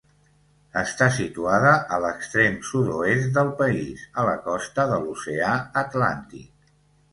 [0.79, 5.55] Està situada a l'extrem sud-oest del país, a la costa de l'Oceà
[5.87, 6.53] Atlàntic.